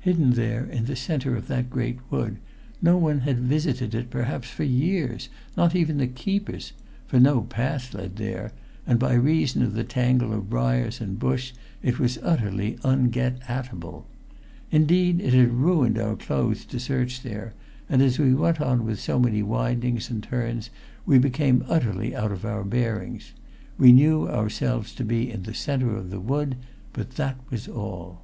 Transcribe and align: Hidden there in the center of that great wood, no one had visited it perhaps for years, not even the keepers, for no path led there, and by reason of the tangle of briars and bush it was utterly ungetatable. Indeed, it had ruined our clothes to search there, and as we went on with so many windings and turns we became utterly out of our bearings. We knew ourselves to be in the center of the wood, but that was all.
Hidden 0.00 0.32
there 0.32 0.66
in 0.66 0.84
the 0.84 0.94
center 0.94 1.34
of 1.36 1.46
that 1.48 1.70
great 1.70 2.00
wood, 2.10 2.36
no 2.82 2.98
one 2.98 3.20
had 3.20 3.38
visited 3.40 3.94
it 3.94 4.10
perhaps 4.10 4.46
for 4.50 4.62
years, 4.62 5.30
not 5.56 5.74
even 5.74 5.96
the 5.96 6.06
keepers, 6.06 6.74
for 7.06 7.18
no 7.18 7.40
path 7.44 7.94
led 7.94 8.16
there, 8.16 8.52
and 8.86 8.98
by 8.98 9.14
reason 9.14 9.62
of 9.62 9.72
the 9.72 9.82
tangle 9.82 10.34
of 10.34 10.50
briars 10.50 11.00
and 11.00 11.18
bush 11.18 11.52
it 11.82 11.98
was 11.98 12.18
utterly 12.22 12.76
ungetatable. 12.84 14.04
Indeed, 14.70 15.18
it 15.18 15.32
had 15.32 15.50
ruined 15.54 15.98
our 15.98 16.14
clothes 16.14 16.66
to 16.66 16.78
search 16.78 17.22
there, 17.22 17.54
and 17.88 18.02
as 18.02 18.18
we 18.18 18.34
went 18.34 18.60
on 18.60 18.84
with 18.84 19.00
so 19.00 19.18
many 19.18 19.42
windings 19.42 20.10
and 20.10 20.22
turns 20.22 20.68
we 21.06 21.16
became 21.18 21.64
utterly 21.70 22.14
out 22.14 22.32
of 22.32 22.44
our 22.44 22.64
bearings. 22.64 23.32
We 23.78 23.92
knew 23.92 24.28
ourselves 24.28 24.94
to 24.96 25.06
be 25.06 25.30
in 25.30 25.44
the 25.44 25.54
center 25.54 25.96
of 25.96 26.10
the 26.10 26.20
wood, 26.20 26.56
but 26.92 27.12
that 27.12 27.38
was 27.50 27.66
all. 27.66 28.20